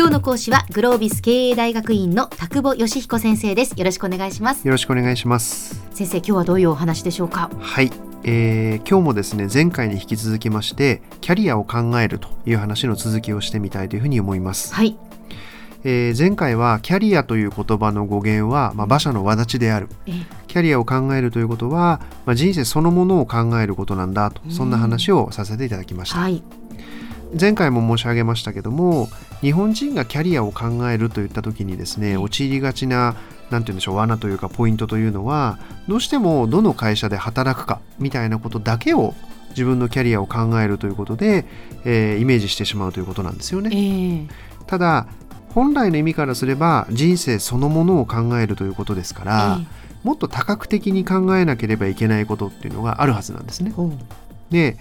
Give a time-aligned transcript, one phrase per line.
[0.00, 3.74] 今日の講師はグロービス経営大学院の田久保義彦先生です。
[3.76, 4.66] よろしくお願いします。
[4.66, 5.84] よろしくお願いします。
[5.92, 7.50] 先生今日はどういうお話でしょうか？
[7.60, 7.92] はい、
[8.24, 14.74] えー、今日もですね前回に引き続きましてキャリアを考えるという話の続きをしてみたいというふうに思います。
[14.74, 14.96] はい。
[15.84, 19.90] えー、前回はキャリアという言葉の語源は、まあ、馬車の轍である。
[20.46, 24.40] キャリアを考えるということは、まあ、人生そのものを考えることなんだと。
[24.48, 26.42] そんな話をさせていただきました、はい、
[27.38, 33.16] 前回も申し上げましたけども日本人がキャリアを考えるといった時にですね陥りがちな
[33.50, 35.58] 何て言うんでしょう罠というかポイントというのは
[35.88, 39.14] どうしてもどの会社で働くかみたいなことだけを
[39.50, 41.44] 自分のキャリアを考えるということで、
[41.84, 43.70] えー、イメージしてしまうということなんですよね。
[43.72, 44.28] えー、
[44.66, 45.08] ただ
[45.54, 49.66] 本来の意味からすれば人生そのものを考えるということですから、ええ、
[50.04, 53.74] もっと多角的に考えなければいけないことっていうのがあるはずなんですね。
[54.50, 54.76] で、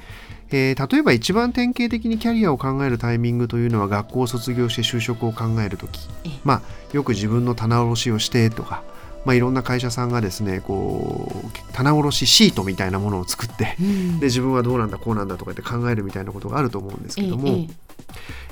[0.52, 6.08] えー、例えば一番典型的にキャリアを考えるタイミングというのは学校を卒業して就職を考える時、
[6.44, 6.62] まあ、
[6.94, 8.84] よく自分の棚卸しをしてとか、
[9.26, 17.48] まあ、いろんな会社さんがですねこう棚卸しシートみたいなものを作って、うん、で自分はどうなんだこうなんだとかって考えるみたいなことがあると思うんですけども。
[17.50, 17.68] ええ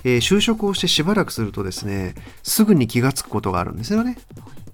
[0.03, 4.17] えー、就職をしてしばらくするとですねすぐに気が付くことがあるんですよね。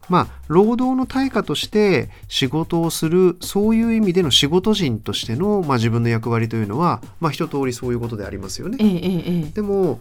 [0.10, 8.78] まあ、労働の対価として仕事をするそういう意味での仕事人としての、まあ、自分の役割というのは、まあ、一通りそういうことでありますよね。
[8.80, 10.00] ええ、でも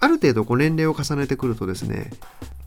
[0.00, 2.10] ある程度こう年齢を重ねてくるとですね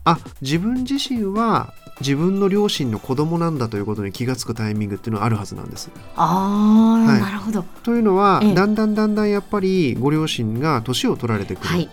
[0.04, 5.90] あ自分自身は自分の両親の子供なんだということに気が付くタイミングっていうのはあるはずなんです。
[6.14, 7.62] あはい、なるほど。
[7.82, 11.88] というのは、ええ、だんだんだんだんやっぱりご両親が年を取られてくる、はい、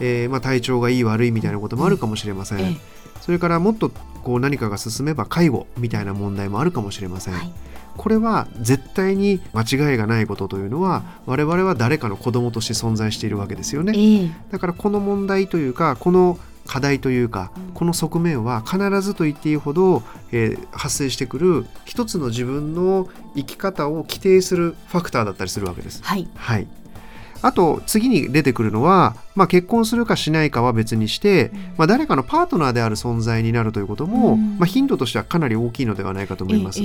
[0.00, 2.58] えー、まあ、体調がいい悪いみたいなこともあるかもしれません。
[2.58, 2.76] うんえ、
[3.20, 3.90] それからもっと
[4.22, 7.34] こう何かが進めば介護みたいな問題もあるかもしれません。
[7.34, 7.52] はい。
[7.96, 20.02] これは絶対に間違いがないことというのは我々は誰かの子供として存在しているわけですよね、えー、だからこの問題というかこの課題というか、この側面は必ずと言っていいほど、
[20.32, 26.02] えー、発生してくる一つの自分の生き方を規定するファクターだったりするわけです。
[26.02, 26.66] はい、はい
[27.42, 36.80] あと次に出てくるのは、まあ、結婚するかしないかは別にして、まあ、誰かのパートナーである存在になるということも、まあ、頻度としてはかなり大きいのではないかと思います。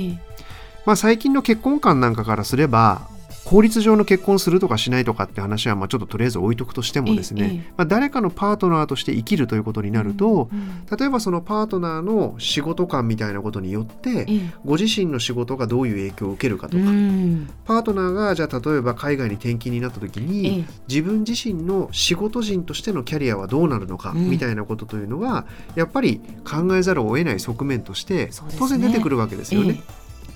[0.85, 3.07] まあ、最近の結婚観なんかからすれば
[3.45, 10.49] 法律上の結婚するとかしないとかって話はまあちょっととりあえず置いとくとしてもですね、まあ、誰かのパートナーとして生きるということになると、
[10.97, 14.27] 例えばそのパートナーの仕事観みたいなことによって、
[14.63, 16.83] ご自身の仕事がどういう影響を受けるかとか、
[17.65, 29.81] パートナーがじゃあ例えば海外に転勤になった時に、自分自身の仕事人としてのキャリアはどうなるのかみたいなことというのは、やっぱり考えざるを得ない側面として当然出てくるわけですよね。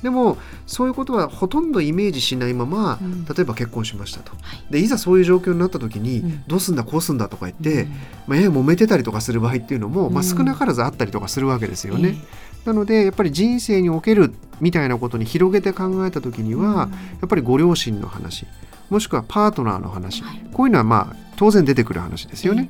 [0.05, 4.37] でもそういうことはほとんどイメージしないまま、うん、例えば結婚しましたと、は
[4.69, 7.89] い、でいざそういう状況になった時に、うん、どうすんだこうすんだとか言って、うん、
[8.27, 12.17] まあ、やや揉めてたりとかする場合っていうのも、まあ、少なからずあったりとかするわけですよね。
[12.65, 16.87] なのでやっぱり人生におけるみたいなことに広げて考えた時には、
[17.19, 18.45] やっぱりご両親の話
[18.91, 22.69] もしくはパートナーの話、はい、こういうのはまあ当然出てくる話ですよね。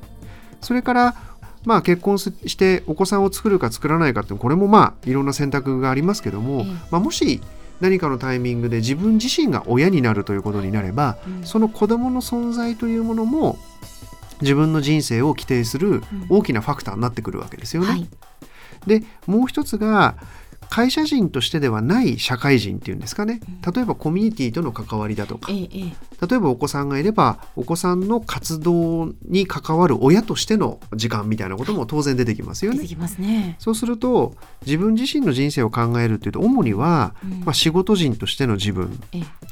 [0.62, 1.16] それから
[1.66, 7.42] まあ、結婚してお子さんを作るか作らないかってこれもまあいろんな選択がありますけども、まあ、もし
[7.82, 13.58] 何かのタイミングで自分自身が親になるということになれば、その子どもの存在というものも
[14.42, 17.90] 自分の人生を規定する大きなファクターになってくるわけですよね。
[17.90, 18.08] はい、
[18.88, 20.16] でもう一つが
[20.70, 23.40] 会社人としてではない社会人っていうんですかね。
[23.74, 25.68] 例えばコミュニティとの関わりだとか、例
[26.38, 32.80] えばお子さんがいればお子さんの活動に関わる親としての時間みたいなことも当然出てきますよね。
[33.20, 33.56] ね。
[33.60, 39.00] そうすると自分自身の人生を考えるっていうと主には、まあ、仕事人としての自分、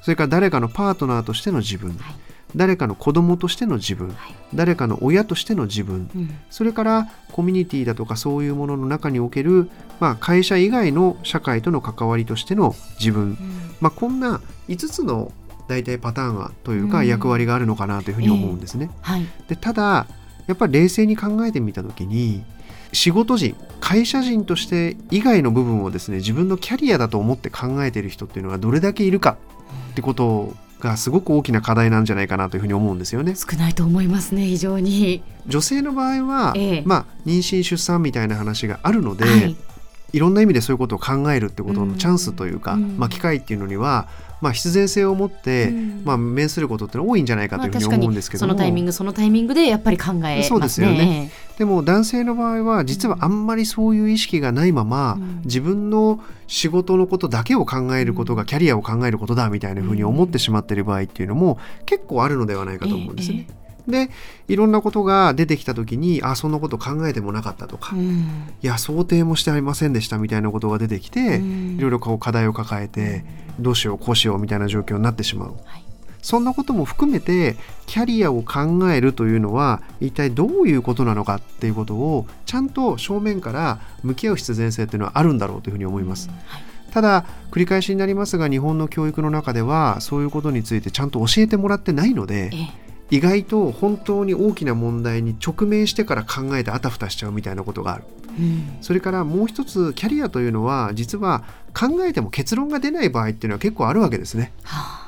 [0.02, 2.16] それから誰かのパートナーとしての自分、はい
[2.56, 9.70] 誰かの子供としての自分、はい、誰かの親としての自分、うん、それからコミュニティだとかそういうものの中における、
[10.00, 13.38] まあ、会社以外の社会との関わりとしての自分、うん、
[13.82, 15.32] まあ、こんな5つの
[15.68, 18.90] 大体パターンはというか役割があるのかなというふうに思うんですね。
[18.92, 20.08] えーはい、でただ
[20.48, 22.44] やっぱり冷静に考えてみた時に
[22.92, 29.38] 仕事人会社人として以外の部分をですね自分のキャリアだと思って考えている人っていうのがどれだけいるか
[29.92, 33.36] ってことがすごく大きな課題なんじゃないかなというふうに思うんですよね。
[33.36, 35.24] 少ないと思いますね非常に。
[35.48, 39.56] 女性の場合は、ええ、まあ妊娠出産みたいな話があるので、はい、
[40.14, 44.08] いろんな意味でそういうことを考えるってことのチャンスというか、うん、まあ機会っていうのには
[44.44, 50.44] まあ、必然性を持って、うん、まあ、面することって多いんじゃないかというふうに思うんですけどそのタイミングそのタイミングでやっぱり考えますね。
[50.44, 51.32] そうですよね。
[51.58, 63.48] でも男性の場合は実はあんまりそういう意識がないまま、うん、自分の仕事のことだけを考えることがキャリアを考えることだみたいなふうに思ってしまっている場合っていうのも結構あるのではないかと思うんですね。
[63.48, 64.10] ええで
[64.48, 73.26] いろんなことが出てきた時にあそんなこと考えてもなかったとか、うん、いや想定もしてありませんでしたみたいなことが出てきて、うん、いろいろこう課題を抱えて
[73.60, 75.56] どうしようこうしようみたいな状況になってしまう。
[75.66, 75.84] はい。
[76.22, 86.30] そんなことも含めてキャリアを考えるというのは一体どういうことなのかっていうことをちゃんと正面から向き合う必然性っていうのはあるんだろうというふうに思います。
[86.48, 86.64] はい。
[86.94, 92.52] ただ繰り返しになりますが日本の教育の中ではそういうことについてちゃんと教えてもらってないので、
[93.14, 98.06] 意外と本当に大きな問題に直面してから考えてあたふたしちゃうみたいなことがある、
[98.40, 101.44] うん、それからもう一つキャリアというのは実は
[101.80, 104.52] 考えても結論が出ない場合っていうのは結構あるわけですね。
[104.64, 105.03] はあ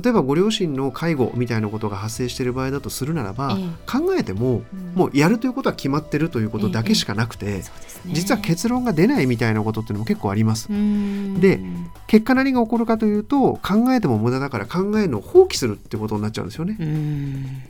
[0.00, 7.64] 例えばご両親の介護みたいなことが発生している場合だとするならば、え考えても、うん、もうやるということは決まってるということだけしかなくて、えね、
[8.06, 10.68] 実は結論が出ないみたいなことっていうのも結構あります。
[10.68, 11.60] で
[12.06, 16.76] 結果何が起こるかというと考えても無駄だから考えるのを放棄するってことになっちゃうんですよね。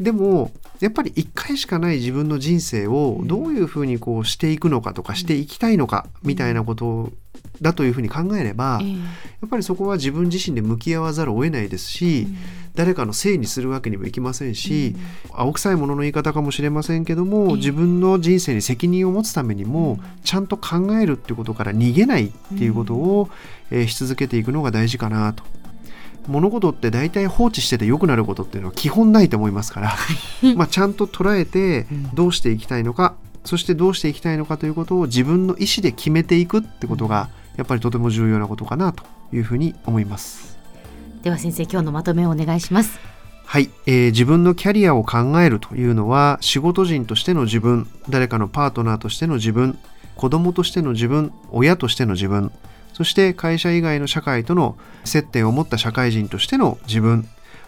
[0.01, 7.13] でもやっぱり1回しかない自分の人生をどういうふうにこうしていくのかとかしていきたいのかみたいなこと
[7.61, 9.05] だというふうに考えれば、えー、や
[9.47, 12.37] っぱりそこは自分自身で向き合わざるを得ないですし、うん、
[12.75, 14.95] 誰かのせいにするわけにもいきませんし、
[15.31, 23.29] うん、青臭いものの言い方かもしれませんけども、えー、自分の人生に責任を持つためにも、ちゃんと考えるっていうことから逃げないっていうことを、
[23.71, 25.45] えー、し続けていくのが大事かなと。
[26.29, 29.97] 物事って大体放置してて良くなることっていうのは基本ないと思いますから。
[30.55, 33.15] まあちゃんと捉えてどうしていきたいのか、
[33.45, 40.59] そしてどうしていきたいのかということを自分の意思で決めていくってことがやっぱりとても重要なことかなというふうに思います。
[41.23, 42.99] では先生今日のまとめをお願いします。
[43.45, 49.77] はい、えー、自分のキャリアを考えるというのは仕事人としての自分誰かのパートナーとしての自分
[50.15, 52.53] 子供としての自分親としての自分
[52.93, 57.27] そして会社以外の社会との接点を持った社会人としての自分、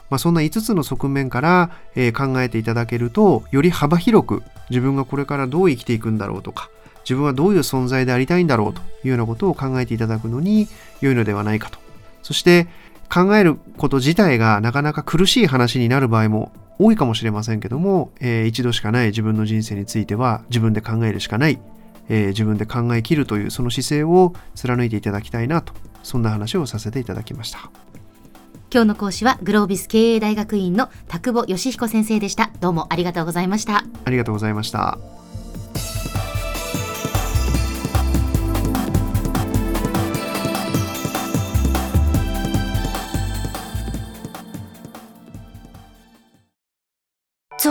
[0.08, 6.70] まあ、そんな5つの側面から、えー、考えていただけるとより幅広く自分がこれからどう生きていくんだろうとか
[7.04, 10.68] 自分はどういう存在でありたいんだろうというようなことを考えていただくのに
[11.00, 11.78] 良いのではないかと。
[12.22, 12.68] そして
[13.12, 21.60] 考えること自体がなかなか苦しい話になる場合も多いかもしれませんけども、えー、一度しかない自分の人生については自分で考えるしかない、
[22.08, 27.70] えー、自分で考えきるというその姿勢を貫いていただきたいなとそんな話をさせていただきました。
[28.72, 32.50] 今日の講師はグロービス経営大学院の田久保義彦先生でした。
[32.60, 33.84] どうもありがとうございました。
[34.06, 35.11] ありがとうございました